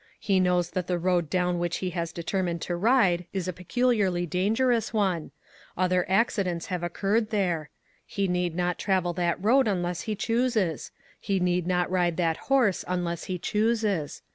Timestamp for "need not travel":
8.27-9.13